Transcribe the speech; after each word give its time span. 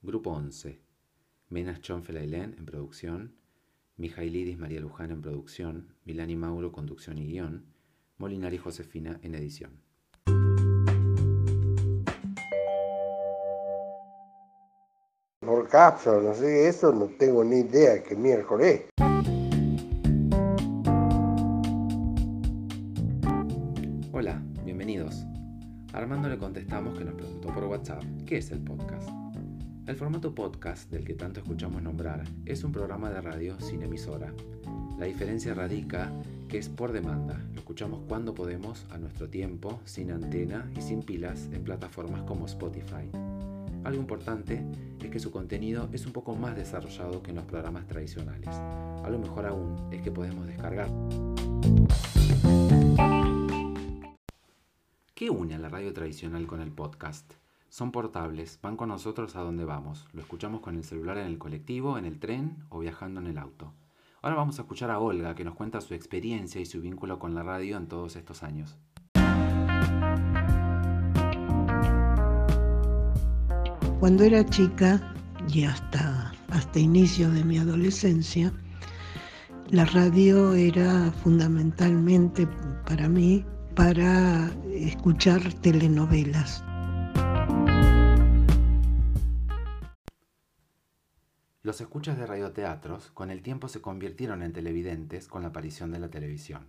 Grupo 0.00 0.30
11. 0.30 0.80
Menas 1.48 1.80
Chonfelailén 1.80 2.54
en 2.56 2.64
producción, 2.66 3.34
Mijailidis 3.96 4.56
María 4.56 4.80
Luján 4.80 5.10
en 5.10 5.20
producción, 5.20 5.92
Milani 6.04 6.36
Mauro 6.36 6.70
conducción 6.70 7.18
y 7.18 7.26
guion, 7.26 7.66
Molinari 8.16 8.58
Josefina 8.58 9.18
en 9.24 9.34
edición. 9.34 9.82
Por 15.40 15.68
cápsula, 15.68 16.20
no 16.22 16.34
sé, 16.34 16.68
eso 16.68 16.92
no 16.92 17.06
tengo 17.18 17.42
ni 17.42 17.58
idea 17.58 18.00
qué 18.00 18.14
miércoles. 18.14 18.84
Hola, 24.12 24.40
bienvenidos. 24.64 25.24
Armando 25.92 26.28
le 26.28 26.38
contestamos 26.38 26.96
que 26.96 27.04
nos 27.04 27.14
preguntó 27.14 27.52
por 27.52 27.64
WhatsApp 27.64 28.04
qué 28.24 28.36
es 28.36 28.52
el 28.52 28.62
podcast. 28.62 29.27
El 29.88 29.96
formato 29.96 30.34
podcast 30.34 30.90
del 30.90 31.02
que 31.02 31.14
tanto 31.14 31.40
escuchamos 31.40 31.80
nombrar 31.80 32.22
es 32.44 32.62
un 32.62 32.72
programa 32.72 33.08
de 33.08 33.22
radio 33.22 33.58
sin 33.58 33.82
emisora. 33.82 34.34
La 34.98 35.06
diferencia 35.06 35.54
radica 35.54 36.12
que 36.46 36.58
es 36.58 36.68
por 36.68 36.92
demanda, 36.92 37.42
lo 37.54 37.60
escuchamos 37.60 38.02
cuando 38.06 38.34
podemos, 38.34 38.84
a 38.90 38.98
nuestro 38.98 39.30
tiempo, 39.30 39.80
sin 39.86 40.10
antena 40.10 40.70
y 40.76 40.82
sin 40.82 41.02
pilas 41.02 41.48
en 41.52 41.64
plataformas 41.64 42.22
como 42.24 42.44
Spotify. 42.44 43.08
Algo 43.82 43.98
importante 43.98 44.62
es 45.02 45.08
que 45.08 45.20
su 45.20 45.30
contenido 45.30 45.88
es 45.90 46.04
un 46.04 46.12
poco 46.12 46.36
más 46.36 46.54
desarrollado 46.54 47.22
que 47.22 47.30
en 47.30 47.36
los 47.36 47.46
programas 47.46 47.86
tradicionales. 47.86 48.50
A 48.50 49.08
lo 49.10 49.18
mejor 49.18 49.46
aún 49.46 49.88
es 49.90 50.02
que 50.02 50.12
podemos 50.12 50.46
descargar. 50.46 50.90
¿Qué 55.14 55.30
une 55.30 55.54
a 55.54 55.58
la 55.58 55.70
radio 55.70 55.94
tradicional 55.94 56.46
con 56.46 56.60
el 56.60 56.72
podcast? 56.72 57.32
Son 57.68 57.92
portables, 57.92 58.58
van 58.62 58.76
con 58.76 58.88
nosotros 58.88 59.36
a 59.36 59.40
donde 59.40 59.66
vamos. 59.66 60.06
Lo 60.12 60.22
escuchamos 60.22 60.62
con 60.62 60.76
el 60.76 60.84
celular 60.84 61.18
en 61.18 61.26
el 61.26 61.38
colectivo, 61.38 61.98
en 61.98 62.06
el 62.06 62.18
tren 62.18 62.64
o 62.70 62.78
viajando 62.78 63.20
en 63.20 63.26
el 63.26 63.36
auto. 63.36 63.74
Ahora 64.22 64.36
vamos 64.36 64.58
a 64.58 64.62
escuchar 64.62 64.90
a 64.90 64.98
Olga 64.98 65.34
que 65.34 65.44
nos 65.44 65.54
cuenta 65.54 65.80
su 65.82 65.94
experiencia 65.94 66.60
y 66.60 66.66
su 66.66 66.80
vínculo 66.80 67.18
con 67.18 67.34
la 67.34 67.42
radio 67.42 67.76
en 67.76 67.86
todos 67.86 68.16
estos 68.16 68.42
años. 68.42 68.78
Cuando 74.00 74.24
era 74.24 74.46
chica 74.46 75.14
y 75.52 75.64
hasta, 75.64 76.32
hasta 76.48 76.78
inicio 76.78 77.30
de 77.30 77.44
mi 77.44 77.58
adolescencia, 77.58 78.52
la 79.70 79.84
radio 79.84 80.54
era 80.54 81.12
fundamentalmente 81.22 82.46
para 82.86 83.08
mí 83.08 83.44
para 83.74 84.50
escuchar 84.72 85.52
telenovelas. 85.60 86.64
Los 91.68 91.82
escuchas 91.82 92.16
de 92.16 92.24
radioteatros 92.24 93.10
con 93.12 93.30
el 93.30 93.42
tiempo 93.42 93.68
se 93.68 93.82
convirtieron 93.82 94.42
en 94.42 94.54
televidentes 94.54 95.28
con 95.28 95.42
la 95.42 95.48
aparición 95.48 95.90
de 95.90 95.98
la 95.98 96.08
televisión. 96.08 96.62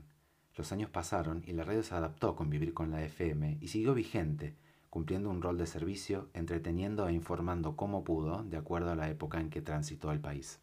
Los 0.57 0.73
años 0.73 0.89
pasaron 0.89 1.41
y 1.47 1.53
la 1.53 1.63
radio 1.63 1.83
se 1.83 1.95
adaptó 1.95 2.27
a 2.27 2.35
convivir 2.35 2.73
con 2.73 2.91
la 2.91 3.01
FM 3.01 3.59
y 3.61 3.69
siguió 3.69 3.93
vigente, 3.93 4.57
cumpliendo 4.89 5.29
un 5.29 5.41
rol 5.41 5.57
de 5.57 5.67
servicio, 5.67 6.27
entreteniendo 6.33 7.07
e 7.07 7.13
informando 7.13 7.77
como 7.77 8.03
pudo 8.03 8.43
de 8.43 8.57
acuerdo 8.57 8.91
a 8.91 8.95
la 8.97 9.09
época 9.09 9.39
en 9.39 9.49
que 9.49 9.61
transitó 9.61 10.11
el 10.11 10.19
país. 10.19 10.59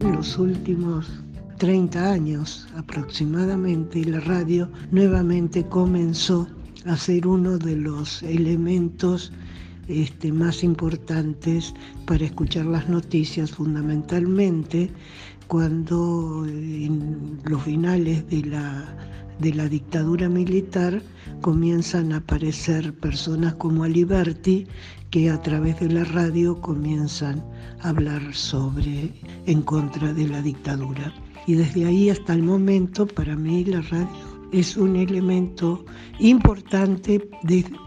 Los 0.00 0.38
últimos 0.38 1.22
30 1.58 2.12
años 2.12 2.66
aproximadamente, 2.74 4.06
la 4.06 4.20
radio 4.20 4.70
nuevamente 4.90 5.68
comenzó 5.68 6.48
a 6.86 6.96
ser 6.96 7.26
uno 7.26 7.58
de 7.58 7.76
los 7.76 8.22
elementos 8.22 9.32
este, 9.88 10.32
más 10.32 10.64
importantes 10.64 11.74
para 12.06 12.24
escuchar 12.24 12.66
las 12.66 12.88
noticias, 12.88 13.50
fundamentalmente 13.50 14.90
cuando 15.46 16.46
en 16.46 17.38
los 17.44 17.62
finales 17.62 18.28
de 18.30 18.44
la, 18.44 18.96
de 19.40 19.52
la 19.52 19.68
dictadura 19.68 20.28
militar 20.28 21.02
comienzan 21.42 22.12
a 22.12 22.16
aparecer 22.16 22.94
personas 22.94 23.54
como 23.54 23.84
Aliberti 23.84 24.66
que 25.10 25.30
a 25.30 25.40
través 25.42 25.78
de 25.80 25.90
la 25.90 26.04
radio 26.04 26.60
comienzan 26.60 27.44
a 27.80 27.90
hablar 27.90 28.34
sobre 28.34 29.12
en 29.46 29.62
contra 29.62 30.12
de 30.12 30.28
la 30.28 30.40
dictadura. 30.40 31.12
Y 31.46 31.54
desde 31.54 31.84
ahí 31.84 32.08
hasta 32.08 32.32
el 32.32 32.42
momento, 32.42 33.06
para 33.06 33.36
mí 33.36 33.64
la 33.64 33.82
radio 33.82 34.33
es 34.54 34.76
un 34.76 34.94
elemento 34.94 35.84
importante, 36.20 37.28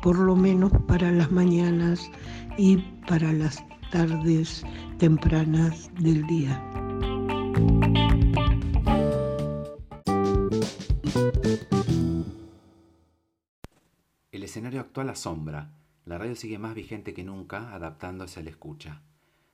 por 0.01 0.19
lo 0.19 0.35
menos 0.35 0.69
para 0.85 1.13
las 1.13 1.31
mañanas 1.31 2.11
y 2.57 2.75
para 3.07 3.31
las 3.31 3.63
tardes 3.89 4.65
tempranas 4.97 5.89
del 6.01 6.27
día. 6.27 6.61
El 14.31 14.43
escenario 14.43 14.81
actual 14.81 15.09
asombra. 15.09 15.71
La 16.03 16.17
radio 16.17 16.35
sigue 16.35 16.59
más 16.59 16.75
vigente 16.75 17.13
que 17.13 17.23
nunca, 17.23 17.73
adaptándose 17.73 18.41
a 18.41 18.43
la 18.43 18.49
escucha. 18.49 19.03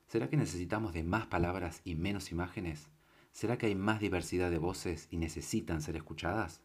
¿Será 0.08 0.28
que 0.28 0.36
necesitamos 0.36 0.92
de 0.92 1.04
más 1.04 1.26
palabras 1.26 1.80
y 1.84 1.94
menos 1.94 2.32
imágenes? 2.32 2.88
¿Será 3.30 3.56
que 3.56 3.66
hay 3.66 3.76
más 3.76 4.00
diversidad 4.00 4.50
de 4.50 4.58
voces 4.58 5.06
y 5.12 5.16
necesitan 5.16 5.80
ser 5.80 5.94
escuchadas? 5.94 6.60